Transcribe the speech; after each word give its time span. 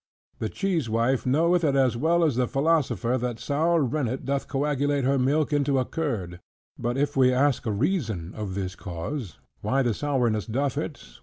The 0.39 0.49
cheese 0.49 0.89
wife 0.89 1.27
knoweth 1.27 1.63
it 1.63 1.75
as 1.75 1.95
well 1.95 2.23
as 2.23 2.35
the 2.35 2.47
philosopher, 2.47 3.19
that 3.19 3.37
sour 3.39 3.83
rennet 3.83 4.25
doth 4.25 4.47
coagulate 4.47 5.03
her 5.03 5.19
milk 5.19 5.53
into 5.53 5.77
a 5.77 5.85
curd. 5.85 6.39
But 6.75 6.97
if 6.97 7.15
we 7.15 7.31
ask 7.31 7.67
a 7.67 7.71
reason 7.71 8.33
of 8.33 8.55
this 8.55 8.73
cause, 8.75 9.37
why 9.61 9.83
the 9.83 9.93
sourness 9.93 10.47
doth 10.47 10.75
it? 10.75 11.03